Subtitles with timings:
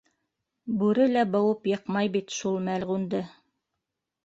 [0.83, 3.23] -Бүре лә быуып йыҡмай бит шул мәлғүнде!